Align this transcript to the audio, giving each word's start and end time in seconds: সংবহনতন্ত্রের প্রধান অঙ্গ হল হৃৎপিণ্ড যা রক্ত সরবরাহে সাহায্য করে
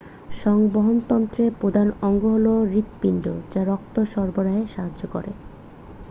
সংবহনতন্ত্রের 0.35 1.51
প্রধান 1.61 1.87
অঙ্গ 2.01 2.23
হল 2.35 2.47
হৃৎপিণ্ড 2.71 3.23
যা 3.51 3.61
রক্ত 3.65 3.95
সরবরাহে 4.13 4.63
সাহায্য 4.67 5.01
করে 5.07 5.31